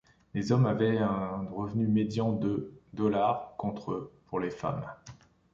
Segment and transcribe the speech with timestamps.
[0.33, 4.87] Les hommes avaient un revenu médian de $ contre pour les femmes.